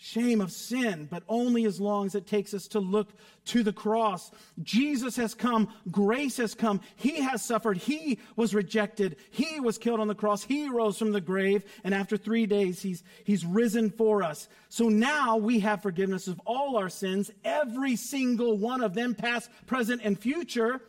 [0.00, 3.08] shame of sin, but only as long as it takes us to look
[3.46, 4.30] to the cross.
[4.62, 9.98] Jesus has come, grace has come, He has suffered, He was rejected, He was killed
[9.98, 13.90] on the cross, He rose from the grave, and after three days, He's, he's risen
[13.90, 14.48] for us.
[14.68, 19.50] So now we have forgiveness of all our sins, every single one of them, past,
[19.66, 20.80] present, and future.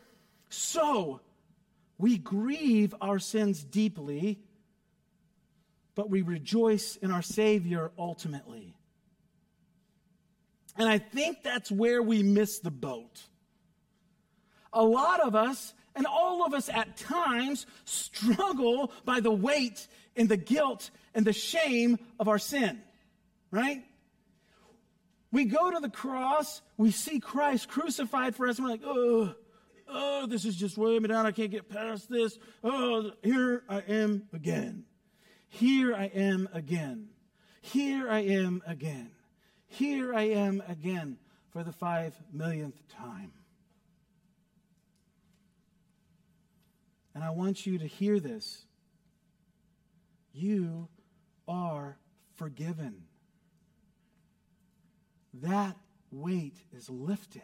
[0.49, 1.21] So
[1.97, 4.39] we grieve our sins deeply,
[5.95, 8.75] but we rejoice in our Savior ultimately.
[10.79, 13.21] And I think that's where we miss the boat.
[14.71, 20.29] A lot of us, and all of us at times, struggle by the weight and
[20.29, 22.81] the guilt and the shame of our sin,
[23.51, 23.83] right?
[25.33, 29.35] We go to the cross, we see Christ crucified for us, and we're like, oh,
[29.89, 31.25] oh, this is just weighing me down.
[31.25, 32.39] I can't get past this.
[32.63, 34.85] Oh, here I am again.
[35.49, 37.09] Here I am again.
[37.61, 39.11] Here I am again.
[39.69, 41.17] Here I am again
[41.51, 43.31] for the five millionth time.
[47.15, 48.65] And I want you to hear this.
[50.33, 50.87] You
[51.47, 51.97] are
[52.35, 53.03] forgiven.
[55.35, 55.77] That
[56.11, 57.41] weight is lifted.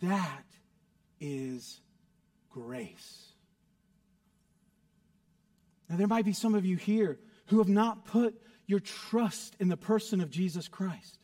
[0.00, 0.44] That
[1.20, 1.80] is
[2.50, 3.32] grace.
[5.88, 9.68] Now, there might be some of you here who have not put your trust in
[9.68, 11.18] the person of Jesus Christ,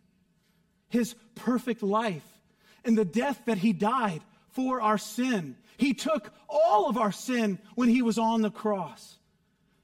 [0.89, 2.27] his perfect life,
[2.85, 5.57] and the death that he died for our sin.
[5.77, 9.17] He took all of our sin when he was on the cross.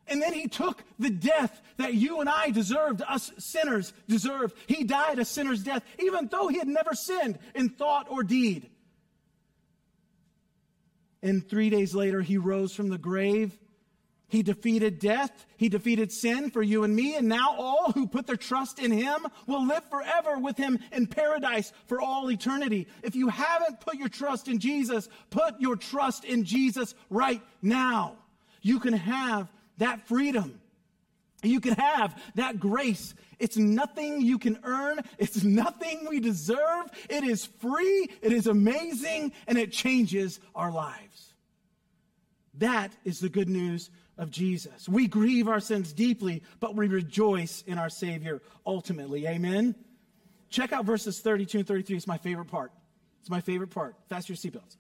[0.07, 4.55] And then he took the death that you and I deserved, us sinners deserved.
[4.67, 8.69] He died a sinner's death, even though he had never sinned in thought or deed.
[11.23, 13.59] And three days later, he rose from the grave
[14.35, 15.47] he defeated death.
[15.57, 17.15] He defeated sin for you and me.
[17.15, 21.07] And now all who put their trust in him will live forever with him in
[21.07, 22.89] paradise for all eternity.
[23.05, 28.17] If you haven't put your trust in Jesus, put your trust in Jesus right now.
[28.61, 30.61] You can have that freedom.
[31.45, 33.15] You can have that grace.
[33.39, 34.99] It's nothing you can earn.
[35.17, 36.91] It's nothing we deserve.
[37.09, 38.11] It is free.
[38.21, 41.35] It is amazing and it changes our lives.
[42.59, 44.89] That is the good news of Jesus.
[44.89, 49.27] We grieve our sins deeply, but we rejoice in our Savior ultimately.
[49.27, 49.75] Amen?
[50.51, 51.97] Check out verses 32 and 33.
[51.97, 52.73] It's my favorite part.
[53.21, 53.97] It's my favorite part.
[54.09, 54.77] Fasten your seatbelts.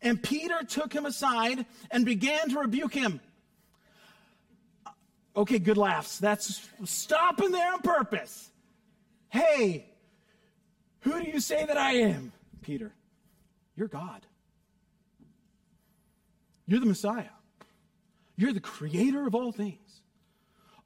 [0.00, 3.20] And Peter took him aside and began to rebuke him.
[5.36, 6.18] Okay, good laughs.
[6.18, 8.50] That's stopping there on purpose.
[9.28, 9.86] Hey,
[11.00, 12.32] who do you say that I am?
[12.60, 12.92] Peter,
[13.76, 14.26] you're God.
[16.66, 17.30] You're the Messiah.
[18.42, 20.00] You're the creator of all things.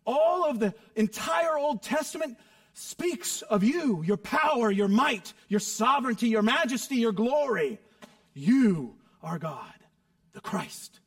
[0.04, 2.36] All of the entire Old Testament
[2.74, 7.80] speaks of you, your power, your might, your sovereignty, your majesty, your glory.
[8.34, 9.72] You are God,
[10.34, 11.00] the Christ.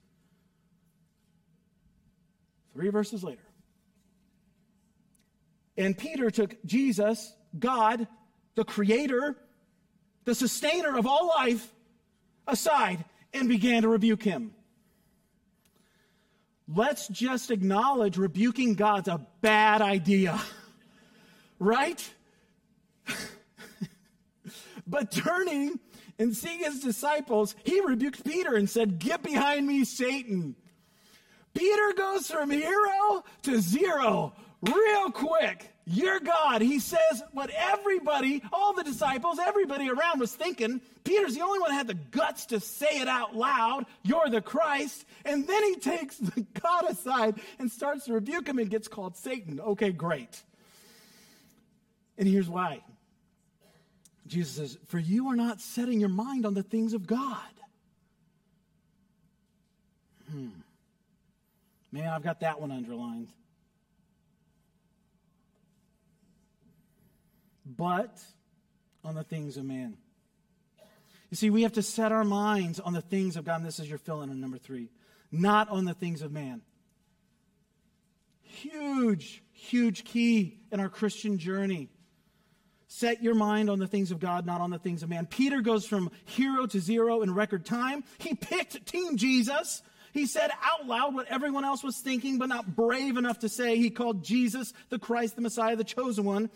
[2.73, 3.45] Three verses later,
[5.77, 8.07] And Peter took Jesus, God,
[8.55, 9.37] the creator,
[10.25, 11.71] the sustainer of all life,
[12.47, 14.55] aside and began to rebuke him.
[16.73, 20.39] Let's just acknowledge rebuking God's a bad idea.
[21.59, 22.13] right?
[24.87, 25.79] but turning
[26.19, 30.55] and seeing his disciples, he rebuked Peter and said, Get behind me, Satan.
[31.55, 35.73] Peter goes from hero to zero real quick.
[35.91, 36.61] You're God.
[36.61, 40.81] He says what everybody, all the disciples, everybody around was thinking.
[41.03, 43.87] Peter's the only one had the guts to say it out loud.
[44.03, 45.03] You're the Christ.
[45.25, 49.17] And then he takes the God aside and starts to rebuke him and gets called
[49.17, 49.59] Satan.
[49.59, 50.43] Okay, great.
[52.19, 52.81] And here's why.
[54.27, 57.37] Jesus says, For you are not setting your mind on the things of God.
[60.29, 60.49] Hmm.
[61.91, 63.29] Man, I've got that one underlined.
[67.77, 68.19] But
[69.03, 69.97] on the things of man.
[71.29, 73.79] You see, we have to set our minds on the things of God, and this
[73.79, 74.89] is your fill in on number three,
[75.31, 76.61] not on the things of man.
[78.41, 81.89] Huge, huge key in our Christian journey.
[82.87, 85.27] Set your mind on the things of God, not on the things of man.
[85.27, 88.03] Peter goes from hero to zero in record time.
[88.17, 89.83] He picked Team Jesus.
[90.11, 93.77] He said out loud what everyone else was thinking, but not brave enough to say.
[93.77, 96.49] He called Jesus the Christ, the Messiah, the chosen one.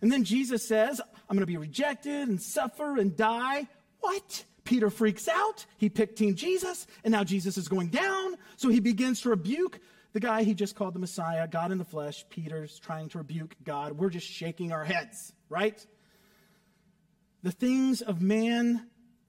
[0.00, 3.68] And then Jesus says, I'm going to be rejected and suffer and die.
[4.00, 4.44] What?
[4.64, 5.66] Peter freaks out.
[5.76, 8.36] He picked Team Jesus, and now Jesus is going down.
[8.56, 9.78] So he begins to rebuke
[10.12, 12.24] the guy he just called the Messiah, God in the flesh.
[12.30, 13.98] Peter's trying to rebuke God.
[13.98, 15.84] We're just shaking our heads, right?
[17.42, 18.86] The things of man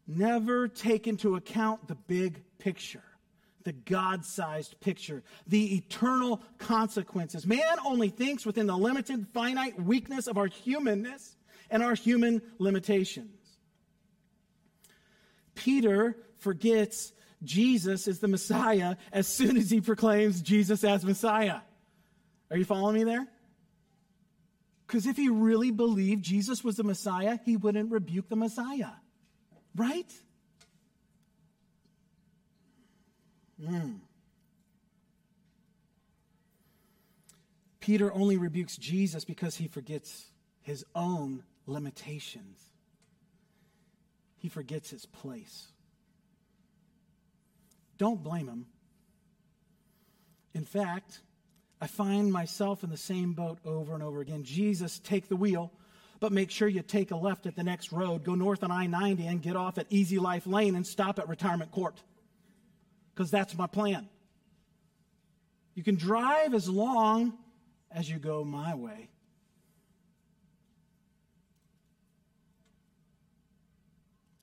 [0.08, 3.04] never take into account the big picture
[3.66, 7.46] the God sized picture, the eternal consequences.
[7.46, 11.36] Man only thinks within the limited, finite weakness of our humanness
[11.70, 13.36] and our human limitations.
[15.56, 17.12] Peter forgets
[17.44, 21.60] Jesus is the Messiah as soon as he proclaims Jesus as Messiah.
[22.52, 23.28] Are you following me there?
[24.86, 28.92] Because if he really believed Jesus was the Messiah, he wouldn't rebuke the Messiah.
[29.76, 30.12] Right?
[33.62, 34.00] Mm.
[37.80, 40.26] Peter only rebukes Jesus because he forgets
[40.62, 42.60] his own limitations.
[44.38, 45.68] He forgets his place.
[47.98, 48.66] Don't blame him.
[50.54, 51.22] In fact,
[51.80, 54.44] I find myself in the same boat over and over again.
[54.44, 55.72] Jesus, take the wheel,
[56.20, 58.88] but make sure you take a left at the next road, go north on I
[58.88, 62.02] 90 and get off at Easy Life Lane and stop at Retirement Court
[63.16, 64.10] because that's my plan.
[65.74, 67.34] You can drive as long
[67.92, 69.10] as you go my way.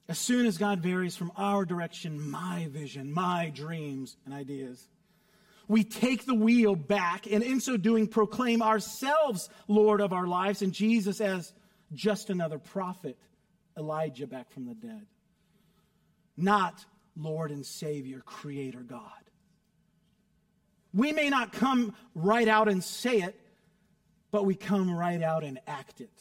[0.08, 4.86] As soon as God varies from our direction, my vision, my dreams, and ideas,
[5.68, 10.60] we take the wheel back and in so doing proclaim ourselves Lord of our lives
[10.60, 11.52] and Jesus as
[11.94, 13.16] just another prophet,
[13.76, 15.06] Elijah back from the dead.
[16.36, 16.84] Not
[17.16, 19.10] Lord and Savior, Creator God.
[20.94, 23.38] We may not come right out and say it,
[24.30, 26.12] but we come right out and act it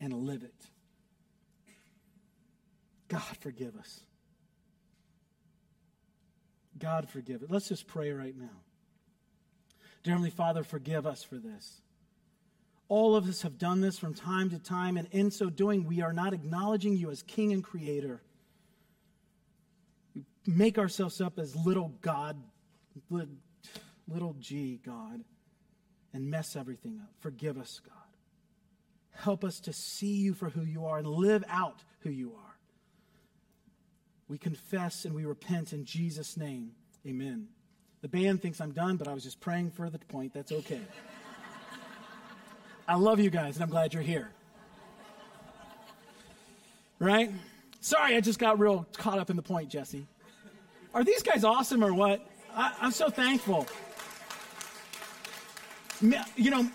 [0.00, 0.54] and live it.
[3.08, 4.00] God, forgive us.
[6.78, 7.50] God, forgive it.
[7.50, 8.62] Let's just pray right now.
[10.02, 11.80] Dear Heavenly Father, forgive us for this.
[12.88, 16.02] All of us have done this from time to time, and in so doing, we
[16.02, 18.22] are not acknowledging you as King and Creator
[20.46, 22.36] make ourselves up as little God,
[24.08, 25.24] little g God,
[26.12, 27.10] and mess everything up.
[27.20, 27.92] Forgive us, God.
[29.12, 32.56] Help us to see you for who you are and live out who you are.
[34.28, 36.72] We confess and we repent in Jesus' name.
[37.06, 37.48] Amen.
[38.02, 40.34] The band thinks I'm done, but I was just praying for the point.
[40.34, 40.80] That's okay.
[42.86, 44.30] I love you guys, and I'm glad you're here.
[46.98, 47.30] Right?
[47.80, 50.06] Sorry, I just got real caught up in the point, Jesse.
[50.96, 52.26] Are these guys awesome or what?
[52.54, 53.66] I, I'm so thankful.
[56.00, 56.70] You know,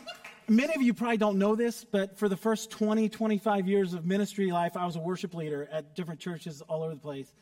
[0.47, 4.05] many of you probably don't know this, but for the first 20, 25 years of
[4.05, 7.34] ministry life, I was a worship leader at different churches all over the place.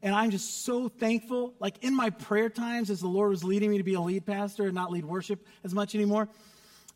[0.00, 1.54] And I'm just so thankful.
[1.58, 4.24] Like in my prayer times, as the Lord was leading me to be a lead
[4.24, 6.28] pastor and not lead worship as much anymore,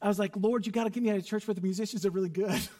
[0.00, 2.06] I was like, Lord, you got to get me out of church where the musicians
[2.06, 2.60] are really good.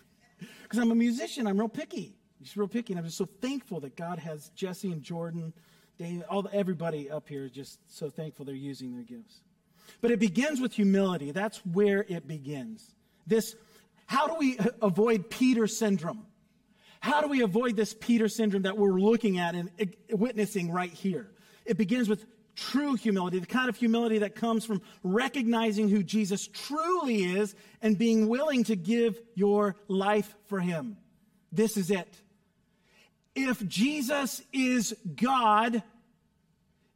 [0.62, 2.16] Because I'm a musician, I'm real picky.
[2.40, 2.94] Just real picky.
[2.94, 5.52] And I'm just so thankful that God has Jesse and Jordan
[5.98, 9.40] David, all everybody up here is just so thankful they're using their gifts.
[10.00, 11.32] But it begins with humility.
[11.32, 12.94] That's where it begins.
[13.26, 13.54] This
[14.06, 16.26] How do we avoid Peter syndrome?
[17.00, 19.70] How do we avoid this Peter syndrome that we're looking at and
[20.10, 21.30] witnessing right here?
[21.64, 22.24] It begins with
[22.54, 27.98] true humility, the kind of humility that comes from recognizing who Jesus truly is and
[27.98, 30.96] being willing to give your life for him.
[31.50, 32.08] This is it.
[33.34, 35.82] If Jesus is God,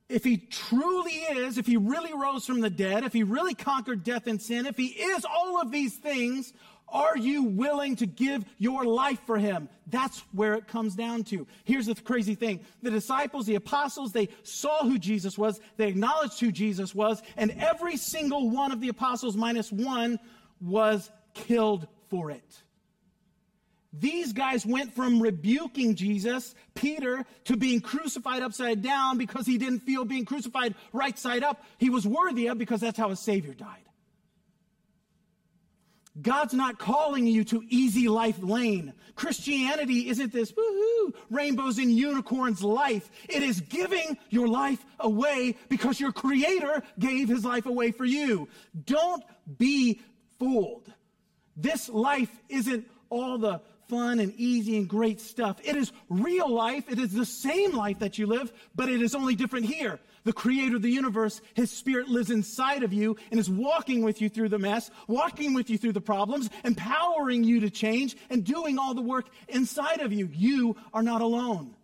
[0.08, 4.04] if he truly is, if he really rose from the dead, if he really conquered
[4.04, 6.52] death and sin, if he is all of these things,
[6.88, 9.68] are you willing to give your life for him?
[9.88, 11.46] That's where it comes down to.
[11.64, 12.60] Here's the crazy thing.
[12.82, 15.60] The disciples, the apostles, they saw who Jesus was.
[15.76, 17.22] They acknowledged who Jesus was.
[17.36, 20.20] And every single one of the apostles, minus one,
[20.60, 22.62] was killed for it.
[23.98, 29.80] These guys went from rebuking Jesus, Peter, to being crucified upside down because he didn't
[29.80, 31.64] feel being crucified right side up.
[31.78, 33.86] He was worthy of because that's how his Savior died.
[36.20, 38.94] God's not calling you to easy life lane.
[39.16, 43.10] Christianity isn't this woohoo, rainbows and unicorns life.
[43.28, 48.48] It is giving your life away because your creator gave his life away for you.
[48.84, 49.22] Don't
[49.58, 50.00] be
[50.38, 50.90] fooled.
[51.54, 55.58] This life isn't all the fun and easy and great stuff.
[55.62, 56.90] It is real life.
[56.90, 59.98] It is the same life that you live, but it is only different here.
[60.24, 64.20] The creator of the universe, his spirit lives inside of you and is walking with
[64.20, 68.44] you through the mess, walking with you through the problems, empowering you to change and
[68.44, 70.28] doing all the work inside of you.
[70.32, 71.76] You are not alone.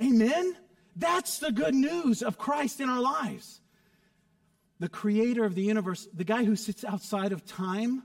[0.00, 0.56] Amen?
[0.94, 3.60] That's the good news of Christ in our lives.
[4.78, 8.02] The creator of the universe, the guy who sits outside of time,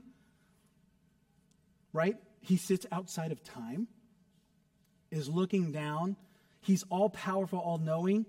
[1.92, 2.16] right?
[2.40, 3.88] He sits outside of time,
[5.10, 6.16] is looking down.
[6.60, 8.26] He's all powerful, all knowing.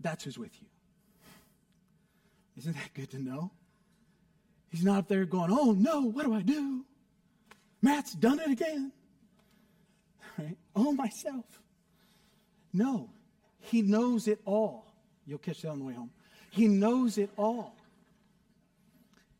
[0.00, 0.68] That's who's with you.
[2.58, 3.50] Isn't that good to know?
[4.70, 6.84] He's not up there going, oh no, what do I do?
[7.82, 8.92] Matt's done it again.
[10.38, 10.56] Right?
[10.74, 11.44] Oh, myself.
[12.72, 13.10] No,
[13.58, 14.86] he knows it all.
[15.26, 16.10] You'll catch that on the way home.
[16.50, 17.76] He knows it all.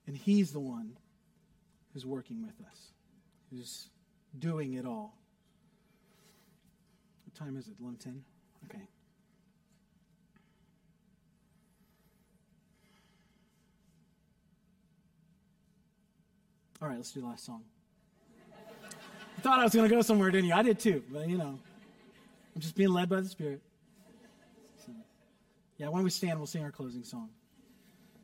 [0.06, 0.96] And he's the one
[1.96, 2.92] who's working with us,
[3.50, 3.88] who's
[4.38, 5.16] doing it all.
[7.24, 7.82] What time is it?
[7.82, 8.20] 11:10?
[8.66, 8.82] Okay.
[16.82, 17.62] All right, let's do the last song.
[19.38, 20.54] you thought I was going to go somewhere, didn't you?
[20.54, 21.58] I did too, but you know,
[22.54, 23.62] I'm just being led by the Spirit.
[24.84, 24.92] So,
[25.78, 26.38] yeah, why don't we stand?
[26.38, 27.30] We'll sing our closing song.